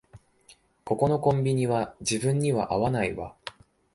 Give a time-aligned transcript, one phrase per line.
[0.83, 3.35] ここのコンビニは自分には合わないわ